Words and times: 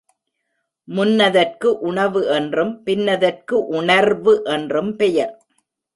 முன்னதற்கு 0.87 1.65
உணவு 1.81 2.21
என்றும் 2.27 2.73
பின்னதற்கு 2.85 3.51
உணர்வு 3.51 4.33
என்றும் 4.43 4.95
பெயர். 4.95 5.33